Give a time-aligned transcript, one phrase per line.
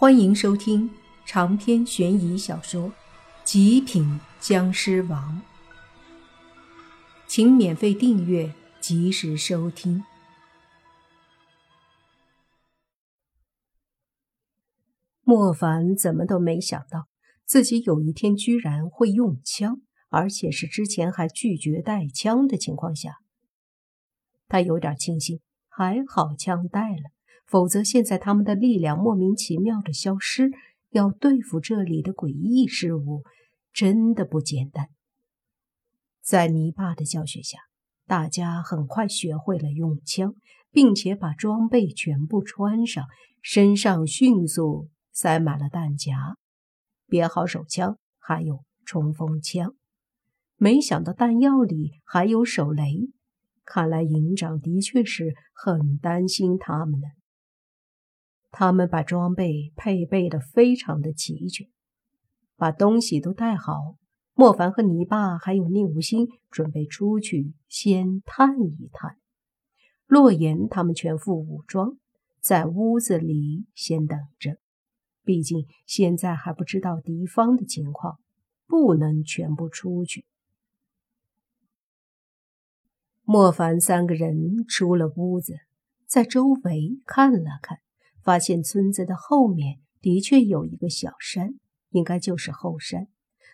[0.00, 0.88] 欢迎收听
[1.26, 2.88] 长篇悬疑小说
[3.42, 5.42] 《极品僵尸王》，
[7.26, 10.04] 请免费订阅，及时收听。
[15.24, 17.08] 莫凡怎么都没想到，
[17.44, 19.80] 自己有一天居然会用枪，
[20.10, 23.18] 而且是之前还拒绝带枪的情况下，
[24.46, 27.17] 他有点庆幸，还好枪带了。
[27.48, 30.50] 否则，现在他们的力量莫名其妙的消失，
[30.90, 33.22] 要对付这里的诡异事物，
[33.72, 34.88] 真的不简单。
[36.20, 37.58] 在泥巴的教学下，
[38.06, 40.34] 大家很快学会了用枪，
[40.70, 43.06] 并且把装备全部穿上，
[43.40, 46.36] 身上迅速塞满了弹夹，
[47.06, 49.74] 别好手枪，还有冲锋枪。
[50.58, 53.08] 没想到弹药里还有手雷，
[53.64, 57.06] 看来营长的确是很担心他们呢。
[58.50, 61.68] 他们把装备配备的非常的齐全，
[62.56, 63.96] 把东西都带好。
[64.34, 69.16] 莫凡和泥巴还有宁无心准备出去先探一探。
[70.06, 71.98] 洛言他们全副武装，
[72.40, 74.58] 在屋子里先等着。
[75.24, 78.18] 毕竟现在还不知道敌方的情况，
[78.66, 80.24] 不能全部出去。
[83.24, 85.58] 莫凡三个人出了屋子，
[86.06, 87.80] 在周围看了看。
[88.28, 91.54] 发现村子的后面的确有一个小山，
[91.88, 93.08] 应该就是后山。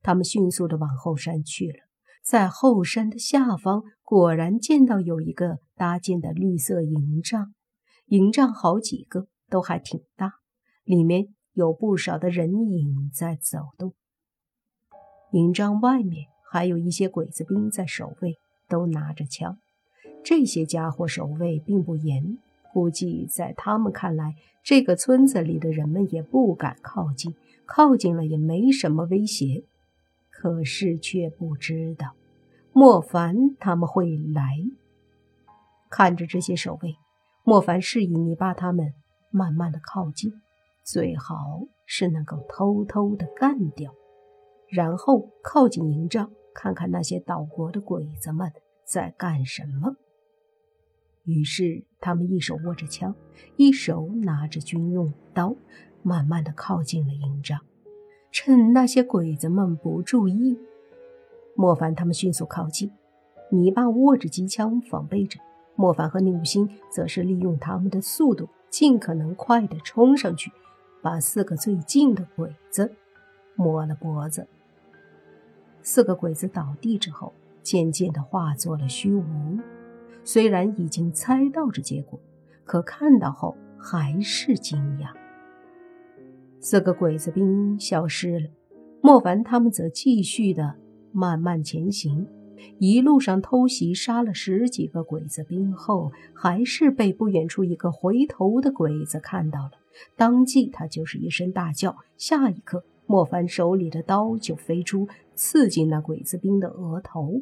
[0.00, 1.80] 他们迅速的往后山去了，
[2.22, 7.52] 在后山的下方，果然见到有一个搭建的绿色营帐，
[8.06, 10.34] 营帐好几个，都还挺大，
[10.84, 13.94] 里面有不少的人影在走动。
[15.32, 19.58] 营帐外面还有一些鬼子兵在守卫，都拿着枪。
[20.22, 22.38] 这些家伙守卫并不严。
[22.72, 27.34] 估计在他们看来，这个村子里的人们也不敢靠近，
[27.66, 29.64] 靠近了也没什么威胁。
[30.30, 32.14] 可是却不知道，
[32.72, 34.56] 莫凡他们会来。
[35.90, 36.96] 看着这些守卫，
[37.44, 38.94] 莫凡示意你把他们
[39.30, 40.32] 慢慢的靠近，
[40.82, 43.92] 最好是能够偷偷的干掉，
[44.68, 48.52] 然后靠近营帐，看看那些岛国的鬼子们
[48.86, 49.96] 在干什么。
[51.24, 53.14] 于是，他们一手握着枪，
[53.56, 55.54] 一手拿着军用刀，
[56.02, 57.60] 慢慢的靠近了营帐。
[58.32, 60.58] 趁那些鬼子们不注意，
[61.54, 62.90] 莫凡他们迅速靠近。
[63.50, 65.40] 泥巴握着机枪防备着，
[65.74, 70.52] 莫凡和宁武星则是利用他们的速度，尽可能快的冲上去，
[71.02, 72.94] 把四个最近的鬼子
[73.56, 74.46] 摸了脖子。
[75.82, 77.32] 四个鬼子倒地之后，
[77.62, 79.58] 渐渐的化作了虚无。
[80.22, 82.20] 虽然已经猜到这结果，
[82.64, 85.12] 可看到后还是惊讶。
[86.60, 88.48] 四个鬼子兵消失了，
[89.00, 90.76] 莫凡他们则继续的
[91.10, 92.26] 慢慢前行。
[92.78, 99.72] 一路上偷袭杀了十几个鬼子兵后，还是被不远处一个回头的鬼子看到了。
[100.16, 107.40] 当即他就是一声大叫，下一刻莫凡手里的刀就飞出，刺进那鬼子兵的额头。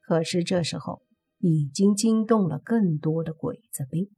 [0.00, 1.00] 可是这时候。
[1.40, 4.08] 已经惊动了更多的鬼子兵，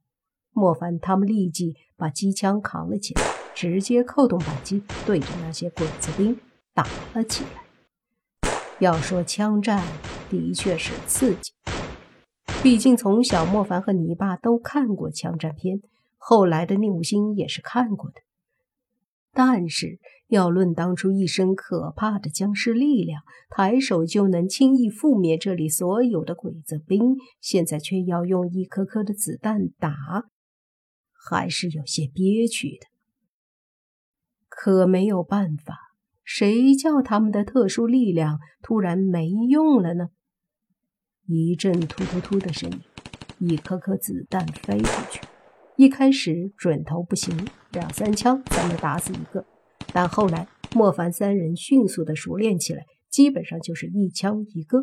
[0.51, 3.21] 莫凡他们立即把机枪扛了起来，
[3.55, 6.37] 直接扣动扳机，对着那些鬼子兵
[6.73, 7.63] 打了起来。
[8.79, 9.85] 要说枪战
[10.29, 11.53] 的确是刺激，
[12.61, 15.81] 毕竟从小莫凡和你爸都看过枪战片，
[16.17, 18.21] 后来的宁武星也是看过的。
[19.35, 30.29] 但是，要论当初一身可怕的僵尸力量，抬手就能轻易覆灭这里所有的鬼子兵，现在却要用一颗颗的子弹打，
[31.11, 32.85] 还是有些憋屈的。
[34.47, 35.77] 可没有办法，
[36.23, 40.09] 谁叫他们的特殊力量突然没用了呢？
[41.25, 45.32] 一阵突突突的声音，一颗颗子弹飞出去。
[45.75, 49.45] 一开始准头不行，两三枪才能打死一个。
[49.91, 54.79] 但后来莫凡三人迅速的熟练起来，基本上就是一枪一个。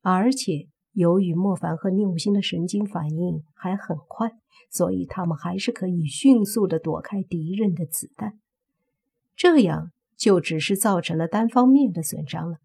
[0.00, 4.30] 而且由于莫凡和宁武星的神经反应还很快，
[4.70, 8.38] 所以他们还是可以迅速的躲开敌人的子弹。
[9.36, 12.58] 这样就只是造成了单方面的损伤了，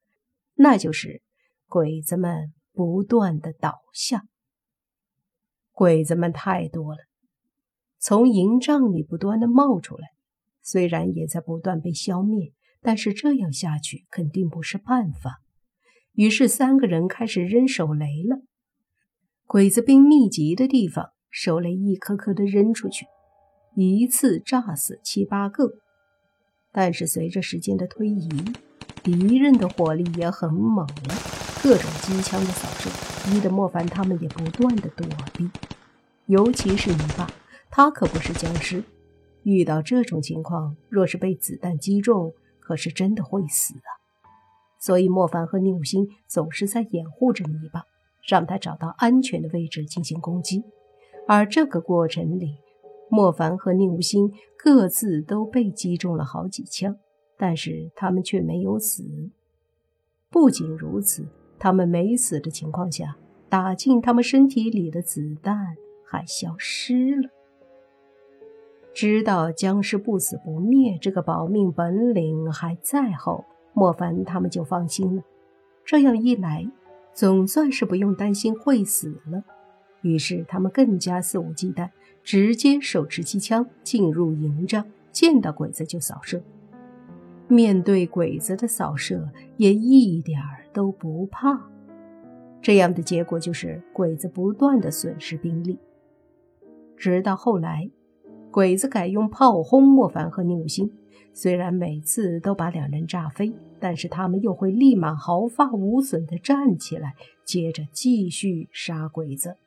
[0.56, 1.22] 那就是
[1.68, 4.24] 鬼子们不断的倒下。
[5.74, 7.00] 鬼子们太多了，
[8.00, 10.10] 从营帐里不断的冒出来，
[10.62, 15.42] 虽然也在不断被消灭，但是这样下去肯定不是办法。
[16.14, 18.44] 于是三个人开始扔手雷了。
[19.48, 23.08] 鬼子兵密集的地方，手雷一颗颗的扔出去，
[23.76, 25.72] 一次炸死七八个。
[26.72, 28.30] 但是随着时间的推移，
[29.04, 31.16] 敌人的火力也很猛了，
[31.64, 32.90] 各种机枪的扫射，
[33.24, 35.50] 逼得莫凡他们也不断的躲避。
[36.26, 37.26] 尤其是泥巴，
[37.72, 38.84] 他可不是僵尸，
[39.44, 43.90] 遇到这种情况，若是被子弹击中，可是真的会死啊！
[44.78, 47.86] 所以莫凡和宁武星总是在掩护着泥巴，
[48.28, 50.66] 让他找到安全的位置进行攻击。
[51.30, 52.58] 而这个过程里，
[53.10, 56.98] 莫凡和宁无心各自都被击中了好几枪，
[57.38, 59.32] 但是他们却没有死。
[60.30, 61.26] 不仅如此，
[61.64, 63.16] 他们没死的情况下，
[63.48, 67.30] 打进他们身体里的子弹还消失了。
[68.94, 75.24] 知道僵尸不死不灭这个保命本领还在后，莫凡他们就放心了。
[75.86, 76.70] 这样一来，
[77.14, 79.42] 总算是不用担心会死了。
[80.02, 81.90] 于是他们更加肆无忌惮，
[82.24, 86.44] 直接手持机枪进入营帐，见到鬼子就扫射。
[87.48, 91.70] 面对鬼子的扫射，也一点儿都不怕。
[92.62, 95.80] 这样的结果就是鬼子不断的损失兵力。
[96.96, 97.90] 直到后来，
[98.52, 100.92] 鬼子改用炮轰莫凡和宁武星，
[101.34, 109.58] 虽然每次都把两人炸飞，但是他们又会立马毫发无损的站起来，接着继续杀鬼子。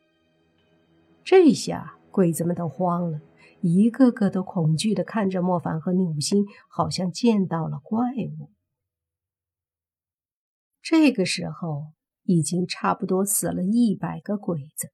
[1.23, 3.21] 这下鬼子们都慌了，
[3.61, 8.01] 一个个都恐惧地看着莫凡和宁武星，好像见到了怪
[8.41, 8.49] 物。
[10.89, 11.87] 这个时候
[12.23, 14.93] 已经差不多死了一百个鬼子，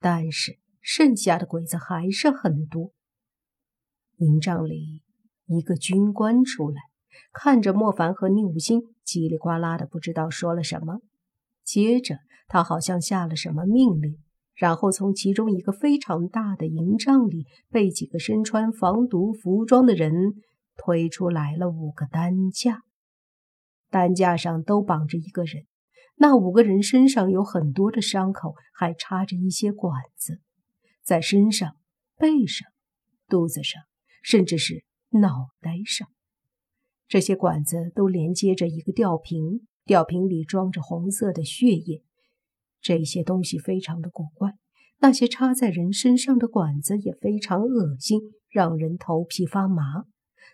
[0.00, 2.92] 但是剩下的鬼子还是很多。
[4.16, 5.02] 营帐里，
[5.44, 6.80] 一个军官出来，
[7.34, 11.00] 看着莫凡和宁武星，叽里呱啦的不知道说了什么，
[11.62, 12.16] 接着
[12.48, 14.16] 他好像下了什么命令。
[14.54, 20.12] 然后从其中一个非常大的营帐里，被几个身穿防毒服装的人
[20.78, 22.84] 推出来了五个担架，
[23.96, 25.64] 担架上都绑着一个人。
[26.16, 30.42] 那五个人身上有很多的伤口，还插着一些管子，
[31.02, 31.76] 在身上、
[32.18, 32.68] 背上、
[33.26, 33.82] 肚子上，
[34.22, 36.06] 甚至是脑袋上。
[37.08, 42.02] 这些管子都连接着一个吊瓶，吊瓶里装着红色的血液。
[42.82, 44.52] 这些东西非常的古怪，
[44.98, 48.20] 那些插在人身上的管子也非常恶心，
[48.50, 50.04] 让人头皮发麻。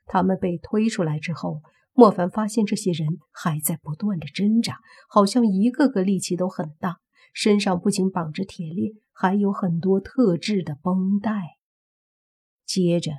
[0.07, 1.61] 他们被推出来之后，
[1.95, 4.79] 莫凡发现这些人还在不断的挣扎，
[5.09, 6.99] 好像一个个力气都很大，
[7.35, 11.59] 身上不仅绑着铁链，还有很多特制的绷带。
[12.65, 13.13] 接着，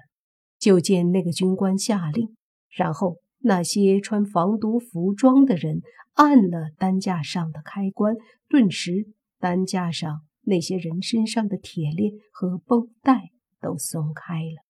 [0.57, 2.35] 就见那个军官下令，
[2.71, 5.81] 然后那些穿防毒服装的人
[6.13, 8.15] 按了担架上的开关。
[8.49, 13.29] 顿时，担架上那些人身上的铁链和绷带
[13.61, 14.62] 都松开了。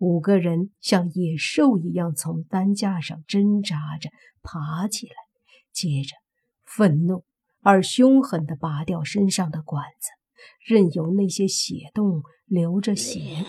[0.00, 4.10] 五个人像野兽一样从担架上挣扎着
[4.42, 5.14] 爬起来，
[5.72, 6.16] 接着
[6.64, 7.24] 愤怒
[7.60, 10.10] 而凶狠地拔掉身上的管子，
[10.66, 13.44] 任由那些血洞流着血，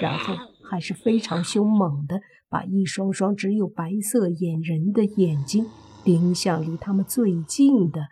[0.00, 0.34] 然后
[0.68, 5.66] 还是非常凶猛地把一双双只有白色眼仁的眼睛
[6.02, 8.08] 盯向离他们最近的。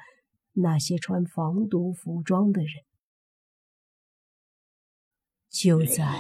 [0.61, 2.73] 那些穿防毒服装的人，
[5.49, 6.19] 就在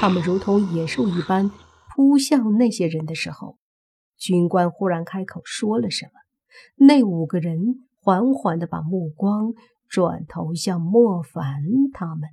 [0.00, 1.50] 他们如同野兽一般
[1.94, 3.58] 扑向那些人的时候，
[4.16, 6.12] 军官忽然开口说了什么。
[6.86, 9.52] 那五个人缓缓地把目光
[9.90, 11.44] 转头向莫凡
[11.92, 12.30] 他们，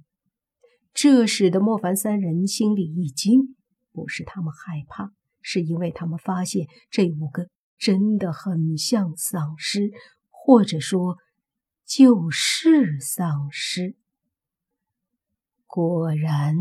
[0.94, 3.58] 这使得莫凡三人心里一惊。
[3.92, 5.12] 不是他们害怕，
[5.42, 9.92] 是因为他们发现这五个真的很像丧尸。
[10.30, 11.18] 或者说，
[11.86, 13.98] 就是丧尸。
[15.66, 16.56] 果然，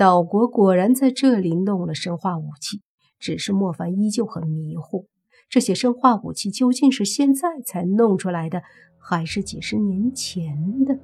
[0.00, 2.80] 岛国果然在这里弄了生化武器，
[3.18, 5.04] 只是莫凡依旧很迷糊。
[5.46, 8.62] 这些生化武器究竟是现在才弄出来的，
[8.96, 10.98] 还是几十年前的？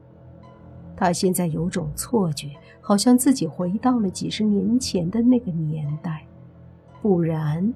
[0.96, 2.48] 他现在有种错觉，
[2.80, 6.26] 好像自己回到了几十年前的那个年代，
[7.02, 7.74] 不然，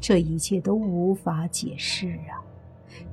[0.00, 2.40] 这一切都无法解释啊！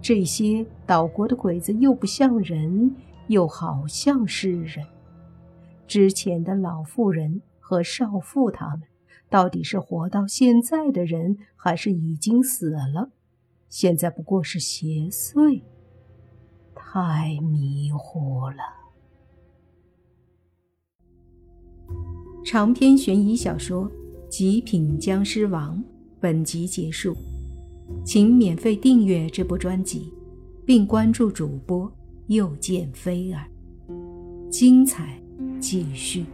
[0.02, 2.96] 这些岛国的鬼子又不像人，
[3.28, 4.88] 又好像是人。
[5.92, 8.84] 之前的老妇人和少妇，他们
[9.30, 13.12] 到底是活到现在的人，还是已经死了？
[13.68, 15.64] 现在不过是邪祟，
[16.74, 18.64] 太迷糊了。
[22.46, 23.84] 长篇悬疑小说
[24.30, 25.78] 《极品僵尸王》
[26.22, 27.14] 本集结束。
[28.06, 30.14] 请免费订阅这部专辑，
[30.66, 31.92] 并关注主播
[32.28, 33.46] 又见菲儿，
[34.50, 35.22] 精彩
[35.60, 36.26] 继续。